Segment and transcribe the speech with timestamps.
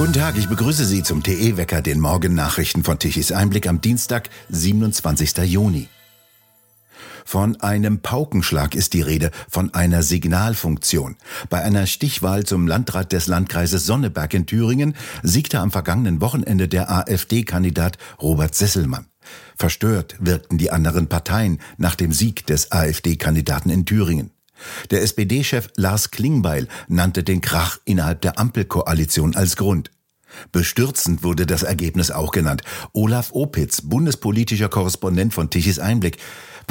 [0.00, 5.36] Guten Tag, ich begrüße Sie zum TE-Wecker, den Morgennachrichten von Tichys Einblick am Dienstag, 27.
[5.44, 5.88] Juni.
[7.26, 11.16] Von einem Paukenschlag ist die Rede, von einer Signalfunktion.
[11.50, 16.90] Bei einer Stichwahl zum Landrat des Landkreises Sonneberg in Thüringen siegte am vergangenen Wochenende der
[16.90, 19.04] AfD-Kandidat Robert Sesselmann.
[19.54, 24.30] Verstört wirkten die anderen Parteien nach dem Sieg des AfD-Kandidaten in Thüringen.
[24.90, 29.90] Der SPD-Chef Lars Klingbeil nannte den Krach innerhalb der Ampelkoalition als Grund.
[30.52, 32.62] Bestürzend wurde das Ergebnis auch genannt.
[32.92, 36.18] Olaf Opitz, bundespolitischer Korrespondent von Tichys Einblick,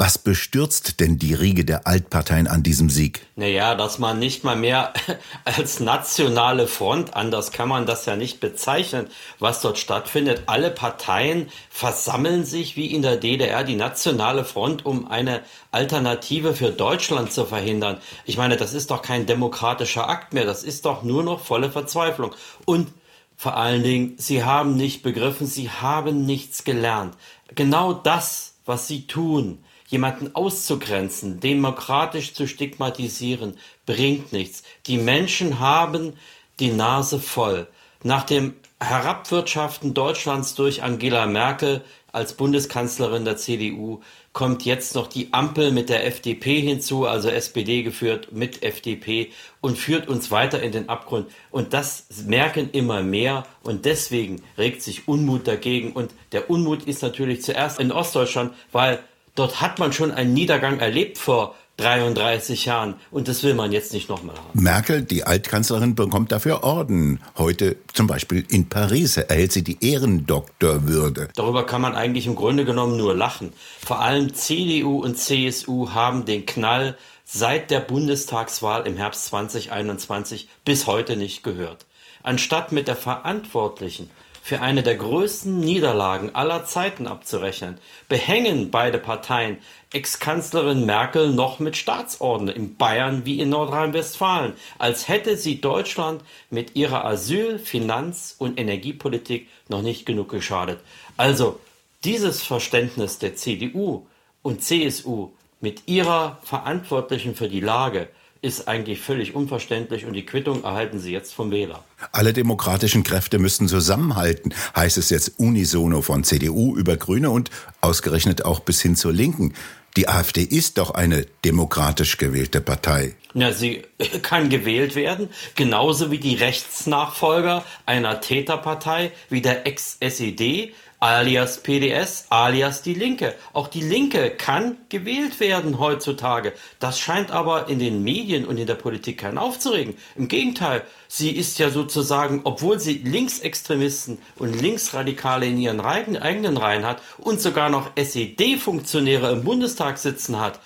[0.00, 3.26] was bestürzt denn die Riege der Altparteien an diesem Sieg?
[3.36, 4.94] Naja, dass man nicht mal mehr
[5.44, 9.08] als nationale Front, anders kann man das ja nicht bezeichnen,
[9.40, 10.44] was dort stattfindet.
[10.46, 16.70] Alle Parteien versammeln sich wie in der DDR die nationale Front, um eine Alternative für
[16.70, 17.98] Deutschland zu verhindern.
[18.24, 21.70] Ich meine, das ist doch kein demokratischer Akt mehr, das ist doch nur noch volle
[21.70, 22.34] Verzweiflung.
[22.64, 22.88] Und
[23.36, 27.18] vor allen Dingen, sie haben nicht begriffen, sie haben nichts gelernt.
[27.54, 34.62] Genau das, was sie tun, Jemanden auszugrenzen, demokratisch zu stigmatisieren, bringt nichts.
[34.86, 36.14] Die Menschen haben
[36.60, 37.66] die Nase voll.
[38.04, 44.00] Nach dem Herabwirtschaften Deutschlands durch Angela Merkel als Bundeskanzlerin der CDU
[44.32, 49.30] kommt jetzt noch die Ampel mit der FDP hinzu, also SPD geführt mit FDP
[49.60, 51.30] und führt uns weiter in den Abgrund.
[51.50, 55.92] Und das merken immer mehr und deswegen regt sich Unmut dagegen.
[55.92, 59.00] Und der Unmut ist natürlich zuerst in Ostdeutschland, weil
[59.40, 63.94] Dort hat man schon einen Niedergang erlebt vor 33 Jahren und das will man jetzt
[63.94, 64.62] nicht nochmal haben.
[64.62, 67.20] Merkel, die Altkanzlerin, bekommt dafür Orden.
[67.38, 71.30] Heute zum Beispiel in Paris erhält sie die Ehrendoktorwürde.
[71.34, 73.54] Darüber kann man eigentlich im Grunde genommen nur lachen.
[73.82, 80.86] Vor allem CDU und CSU haben den Knall seit der Bundestagswahl im Herbst 2021 bis
[80.86, 81.86] heute nicht gehört.
[82.22, 84.10] Anstatt mit der verantwortlichen
[84.42, 89.58] für eine der größten Niederlagen aller Zeiten abzurechnen, behängen beide Parteien
[89.92, 96.76] Ex-Kanzlerin Merkel noch mit Staatsorden in Bayern wie in Nordrhein-Westfalen, als hätte sie Deutschland mit
[96.76, 100.80] ihrer Asyl-, Finanz- und Energiepolitik noch nicht genug geschadet.
[101.16, 101.58] Also
[102.04, 104.06] dieses Verständnis der CDU
[104.42, 105.30] und CSU
[105.60, 108.08] mit ihrer Verantwortlichen für die Lage
[108.42, 111.84] ist eigentlich völlig unverständlich und die Quittung erhalten Sie jetzt vom Wähler.
[112.12, 118.44] Alle demokratischen Kräfte müssen zusammenhalten, heißt es jetzt unisono von CDU über Grüne und ausgerechnet
[118.44, 119.54] auch bis hin zur Linken.
[119.96, 123.16] Die AfD ist doch eine demokratisch gewählte Partei.
[123.34, 123.82] Ja, sie
[124.22, 132.82] kann gewählt werden, genauso wie die Rechtsnachfolger einer Täterpartei wie der Ex-SED alias PDS, alias
[132.82, 133.34] die Linke.
[133.54, 136.52] Auch die Linke kann gewählt werden heutzutage.
[136.78, 139.94] Das scheint aber in den Medien und in der Politik keinen aufzuregen.
[140.14, 146.84] Im Gegenteil, sie ist ja sozusagen, obwohl sie Linksextremisten und Linksradikale in ihren eigenen Reihen
[146.84, 150.60] hat und sogar noch SED-Funktionäre im Bundestag sitzen hat,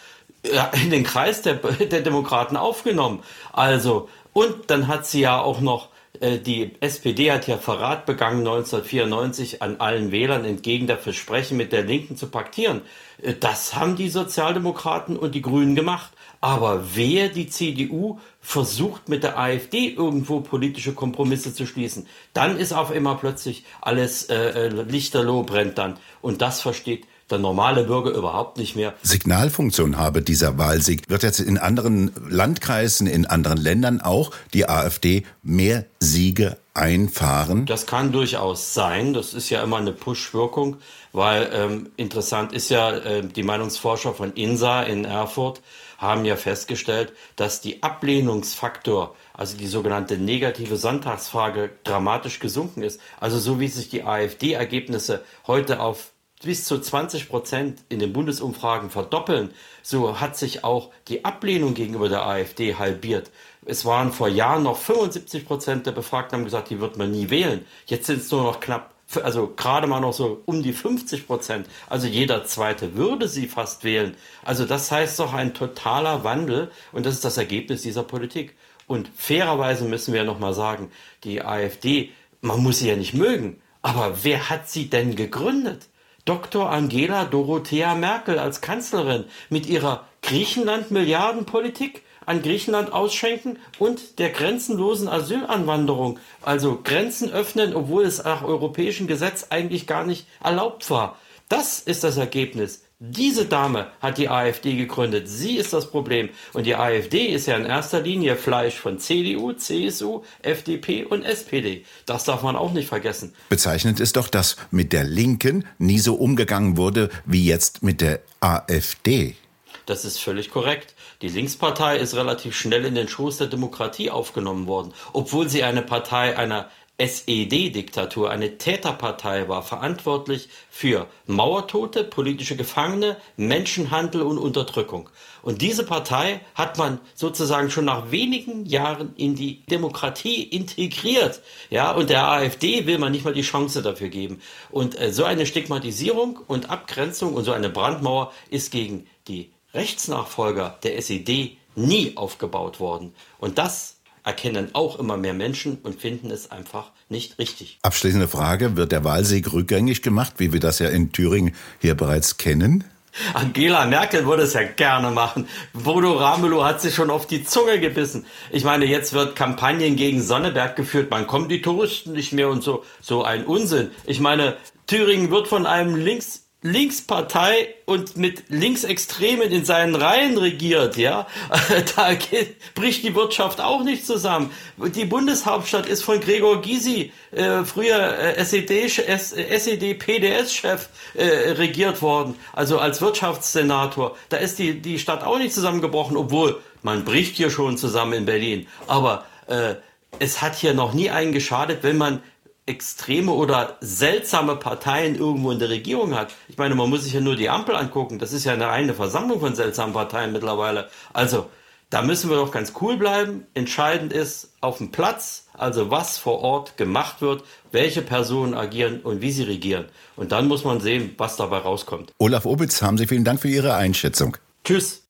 [0.83, 1.55] in den Kreis der,
[1.91, 3.23] der Demokraten aufgenommen.
[3.53, 5.94] Also, und dann hat sie ja auch noch äh,
[6.39, 11.83] die SPD hat ja Verrat begangen 1994 an allen Wählern entgegen der Versprechen mit der
[11.83, 12.83] Linken zu paktieren.
[13.23, 16.13] Äh, das haben die Sozialdemokraten und die Grünen gemacht.
[16.41, 22.75] Aber wer die CDU versucht mit der AfD irgendwo politische Kompromisse zu schließen, dann ist
[22.75, 25.99] auf einmal plötzlich alles äh, äh lichterloh brennt dann.
[26.21, 28.95] Und das versteht der normale Bürger überhaupt nicht mehr.
[29.03, 31.09] Signalfunktion habe dieser Wahlsieg.
[31.11, 37.67] Wird jetzt in anderen Landkreisen, in anderen Ländern auch die AfD mehr Siege einfahren?
[37.67, 39.15] Das kann durchaus sein.
[39.15, 40.77] Das ist ja immer eine Push-Wirkung,
[41.13, 45.61] weil ähm, interessant ist ja, äh, die Meinungsforscher von INSA in Erfurt
[45.99, 53.01] haben ja festgestellt, dass die Ablehnungsfaktor, also die sogenannte negative Sonntagsfrage, dramatisch gesunken ist.
[53.21, 56.11] Also so wie sich die AfD-Ergebnisse heute auf
[56.45, 59.51] bis zu 20 Prozent in den Bundesumfragen verdoppeln,
[59.83, 63.31] so hat sich auch die Ablehnung gegenüber der AfD halbiert.
[63.67, 67.31] Es waren vor Jahren noch 75 Prozent der Befragten haben gesagt, die wird man nie
[67.31, 67.65] wählen.
[67.87, 71.67] Jetzt sind es nur noch knapp, also gerade mal noch so um die 50 Prozent.
[71.89, 74.15] Also jeder Zweite würde sie fast wählen.
[74.45, 78.55] Also das heißt doch ein totaler Wandel und das ist das Ergebnis dieser Politik.
[78.87, 80.91] Und fairerweise müssen wir noch mal sagen,
[81.25, 82.11] die AfD,
[82.43, 85.89] man muss sie ja nicht mögen, aber wer hat sie denn gegründet?
[86.25, 86.71] Dr.
[86.71, 96.19] Angela Dorothea Merkel als Kanzlerin mit ihrer Griechenland-Milliardenpolitik an Griechenland ausschenken und der grenzenlosen Asylanwanderung,
[96.41, 101.19] also Grenzen öffnen, obwohl es nach europäischem Gesetz eigentlich gar nicht erlaubt war.
[101.51, 105.29] Das ist das Ergebnis Diese Dame hat die AfD gegründet.
[105.29, 106.31] Sie ist das Problem.
[106.55, 111.85] Und die AfD ist ja in erster Linie Fleisch von CDU, CSU, FDP und SPD.
[112.07, 113.35] Das darf man auch nicht vergessen.
[113.51, 118.21] Bezeichnend ist doch, dass mit der Linken nie so umgegangen wurde wie jetzt mit der
[118.41, 119.37] AfD.
[119.85, 120.95] Das ist völlig korrekt.
[121.21, 125.83] Die Linkspartei ist relativ schnell in den Schoß der Demokratie aufgenommen worden, obwohl sie eine
[125.83, 135.09] Partei einer SED-Diktatur eine Täterpartei war, verantwortlich für Mauertote, politische Gefangene, Menschenhandel und Unterdrückung.
[135.43, 141.43] Und diese Partei hat man sozusagen schon nach wenigen Jahren in die Demokratie integriert.
[141.69, 144.41] Ja, und der AfD will man nicht mal die Chance dafür geben.
[144.71, 150.79] Und äh, so eine Stigmatisierung und Abgrenzung und so eine Brandmauer ist gegen die Rechtsnachfolger
[150.85, 153.15] der SED nie aufgebaut worden.
[153.39, 153.94] Und das
[154.25, 157.79] erkennen auch immer mehr Menschen und finden es einfach nicht richtig.
[157.83, 162.39] Abschließende Frage, wird der Wahlsieg rückgängig gemacht, wie wir das ja in Thüringen hier bereits
[162.39, 162.85] kennen?
[163.33, 165.49] Angela Merkel würde es ja gerne machen.
[165.73, 168.27] Bodo Ramelow hat sich schon auf die Zunge gebissen.
[168.51, 171.11] Ich meine, jetzt wird Kampagnen gegen Sonneberg geführt.
[171.11, 172.85] Man kommt die Touristen nicht mehr und so.
[173.01, 173.93] So ein Unsinn.
[174.05, 174.57] Ich meine,
[174.87, 181.27] Thüringen wird von einem links Linkspartei und mit Linksextremen in seinen Reihen regiert, ja,
[181.97, 184.51] da geht, bricht die Wirtschaft auch nicht zusammen.
[184.79, 192.79] Die Bundeshauptstadt ist von Gregor Gysi, äh, früher äh, SED, SED-PDS-Chef, äh, regiert worden, also
[192.79, 194.17] als Wirtschaftssenator.
[194.31, 198.25] Da ist die, die Stadt auch nicht zusammengebrochen, obwohl man bricht hier schon zusammen in
[198.25, 198.67] Berlin.
[198.87, 199.75] Aber äh,
[200.19, 202.23] es hat hier noch nie einen geschadet, wenn man
[202.67, 206.33] extreme oder seltsame Parteien irgendwo in der Regierung hat.
[206.49, 208.19] Ich meine, man muss sich ja nur die Ampel angucken.
[208.19, 210.89] Das ist ja eine reine Versammlung von seltsamen Parteien mittlerweile.
[211.13, 211.47] Also,
[211.91, 213.47] da müssen wir doch ganz cool bleiben.
[213.55, 219.21] Entscheidend ist auf dem Platz, also was vor Ort gemacht wird, welche Personen agieren und
[219.21, 219.85] wie sie regieren.
[220.17, 222.13] Und dann muss man sehen, was dabei rauskommt.
[222.19, 224.37] Olaf Obitz, haben Sie vielen Dank für Ihre Einschätzung.
[224.65, 225.04] Tschüss.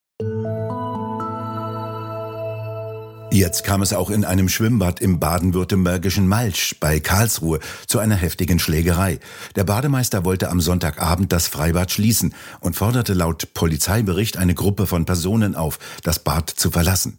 [3.35, 7.59] Jetzt kam es auch in einem Schwimmbad im baden-württembergischen Malsch bei Karlsruhe
[7.89, 9.19] zu einer heftigen Schlägerei.
[9.57, 15.05] Der Bademeister wollte am Sonntagabend das Freibad schließen und forderte laut Polizeibericht eine Gruppe von
[15.05, 17.19] Personen auf, das Bad zu verlassen.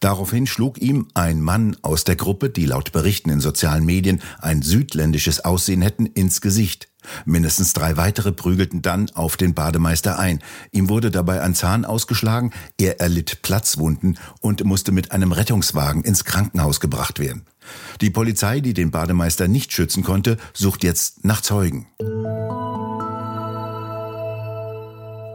[0.00, 4.62] Daraufhin schlug ihm ein Mann aus der Gruppe, die laut Berichten in sozialen Medien ein
[4.62, 6.88] südländisches Aussehen hätten, ins Gesicht.
[7.24, 10.40] Mindestens drei weitere prügelten dann auf den Bademeister ein.
[10.70, 16.24] Ihm wurde dabei ein Zahn ausgeschlagen, er erlitt Platzwunden und musste mit einem Rettungswagen ins
[16.24, 17.44] Krankenhaus gebracht werden.
[18.00, 21.86] Die Polizei, die den Bademeister nicht schützen konnte, sucht jetzt nach Zeugen.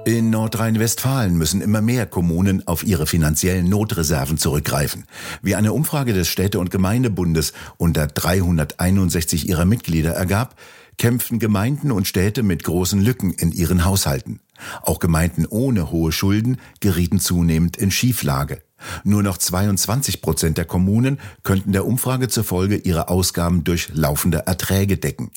[0.08, 5.04] In Nordrhein-Westfalen müssen immer mehr Kommunen auf ihre finanziellen Notreserven zurückgreifen.
[5.42, 10.56] Wie eine Umfrage des Städte- und Gemeindebundes unter 361 ihrer Mitglieder ergab,
[10.98, 14.40] kämpften Gemeinden und Städte mit großen Lücken in ihren Haushalten.
[14.82, 18.62] Auch Gemeinden ohne hohe Schulden gerieten zunehmend in Schieflage.
[19.04, 24.98] Nur noch 22 Prozent der Kommunen könnten der Umfrage zufolge ihre Ausgaben durch laufende Erträge
[24.98, 25.32] decken.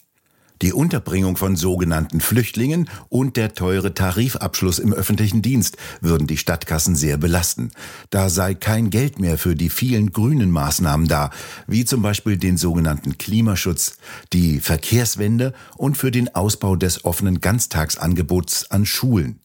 [0.63, 6.97] Die Unterbringung von sogenannten Flüchtlingen und der teure Tarifabschluss im öffentlichen Dienst würden die Stadtkassen
[6.97, 7.71] sehr belasten.
[8.11, 11.31] Da sei kein Geld mehr für die vielen grünen Maßnahmen da,
[11.67, 13.97] wie zum Beispiel den sogenannten Klimaschutz,
[14.35, 19.41] die Verkehrswende und für den Ausbau des offenen Ganztagsangebots an Schulen.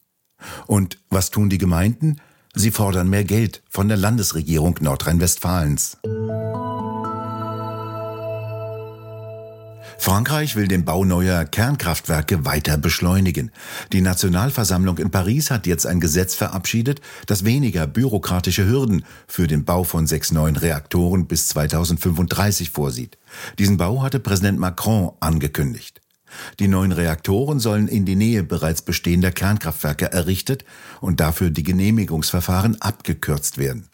[0.66, 2.20] Und was tun die Gemeinden?
[2.54, 5.98] Sie fordern mehr Geld von der Landesregierung Nordrhein-Westfalens.
[10.06, 13.50] Frankreich will den Bau neuer Kernkraftwerke weiter beschleunigen.
[13.92, 19.64] Die Nationalversammlung in Paris hat jetzt ein Gesetz verabschiedet, das weniger bürokratische Hürden für den
[19.64, 23.18] Bau von sechs neuen Reaktoren bis 2035 vorsieht.
[23.58, 26.00] Diesen Bau hatte Präsident Macron angekündigt.
[26.60, 30.64] Die neuen Reaktoren sollen in die Nähe bereits bestehender Kernkraftwerke errichtet
[31.00, 33.88] und dafür die Genehmigungsverfahren abgekürzt werden.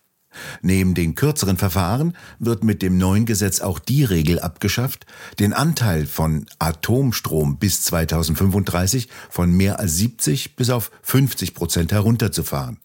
[0.63, 5.07] Neben den kürzeren Verfahren wird mit dem neuen Gesetz auch die Regel abgeschafft,
[5.39, 12.79] den Anteil von Atomstrom bis 2035 von mehr als 70 bis auf 50 Prozent herunterzufahren.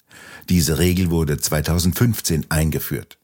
[0.50, 3.18] Diese Regel wurde 2015 eingeführt.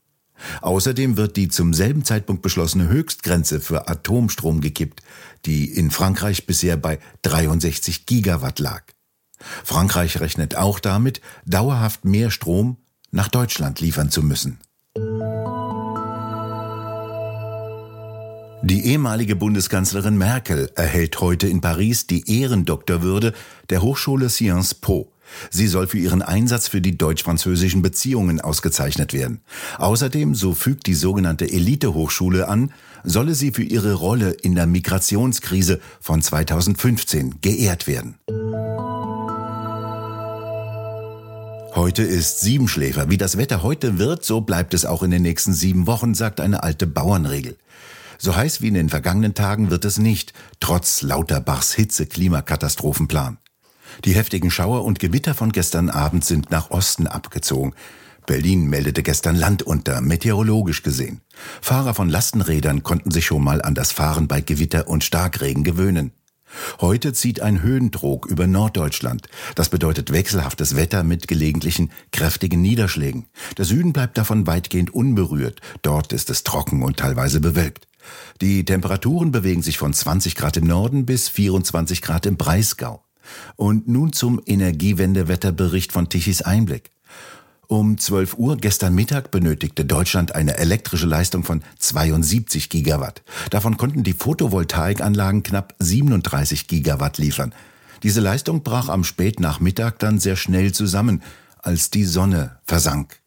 [0.62, 5.02] Außerdem wird die zum selben Zeitpunkt beschlossene Höchstgrenze für Atomstrom gekippt,
[5.46, 8.84] die in Frankreich bisher bei 63 Gigawatt lag.
[9.64, 12.78] Frankreich rechnet auch damit, dauerhaft mehr Strom
[13.14, 14.60] nach Deutschland liefern zu müssen.
[18.66, 23.34] Die ehemalige Bundeskanzlerin Merkel erhält heute in Paris die Ehrendoktorwürde
[23.70, 25.12] der Hochschule Sciences Po.
[25.50, 29.42] Sie soll für ihren Einsatz für die deutsch-französischen Beziehungen ausgezeichnet werden.
[29.78, 32.72] Außerdem, so fügt die sogenannte Elite-Hochschule an,
[33.04, 38.16] solle sie für ihre Rolle in der Migrationskrise von 2015 geehrt werden.
[41.84, 43.10] Heute ist Siebenschläfer.
[43.10, 46.40] Wie das Wetter heute wird, so bleibt es auch in den nächsten sieben Wochen, sagt
[46.40, 47.58] eine alte Bauernregel.
[48.18, 53.38] So heiß wie in den vergangenen Tagen wird es nicht, trotz Lauterbachs Hitze-Klimakatastrophenplan.
[54.06, 57.74] Die heftigen Schauer und Gewitter von gestern Abend sind nach Osten abgezogen.
[58.26, 61.20] Berlin meldete gestern Land unter, meteorologisch gesehen.
[61.62, 66.14] Fahrer von Lastenrädern konnten sich schon mal an das Fahren bei Gewitter und Starkregen gewöhnen.
[66.82, 69.28] Heute zieht ein Höhendruck über Norddeutschland.
[69.56, 73.26] Das bedeutet wechselhaftes Wetter mit gelegentlichen kräftigen Niederschlägen.
[73.58, 75.62] Der Süden bleibt davon weitgehend unberührt.
[75.82, 77.88] Dort ist es trocken und teilweise bewölkt.
[78.42, 83.04] Die Temperaturen bewegen sich von 20 Grad im Norden bis 24 Grad im Breisgau.
[83.56, 86.92] Und nun zum Energiewendewetterbericht von Tichys Einblick.
[87.68, 93.24] Um 12 Uhr gestern Mittag benötigte Deutschland eine elektrische Leistung von 72 Gigawatt.
[93.52, 97.54] Davon konnten die Photovoltaikanlagen knapp 37 Gigawatt liefern.
[98.04, 101.24] Diese Leistung brach am Spätnachmittag dann sehr schnell zusammen,
[101.58, 103.20] als die Sonne versank.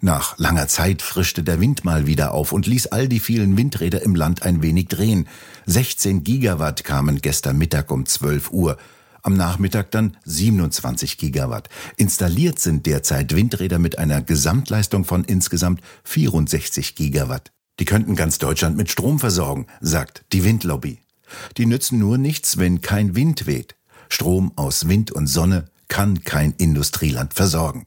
[0.00, 4.00] Nach langer Zeit frischte der Wind mal wieder auf und ließ all die vielen Windräder
[4.00, 5.28] im Land ein wenig drehen.
[5.66, 8.78] 16 Gigawatt kamen gestern Mittag um 12 Uhr
[9.22, 11.68] am Nachmittag dann 27 Gigawatt.
[11.96, 17.52] Installiert sind derzeit Windräder mit einer Gesamtleistung von insgesamt 64 Gigawatt.
[17.78, 20.98] Die könnten ganz Deutschland mit Strom versorgen, sagt die Windlobby.
[21.56, 23.76] Die nützen nur nichts, wenn kein Wind weht.
[24.08, 27.86] Strom aus Wind und Sonne kann kein Industrieland versorgen.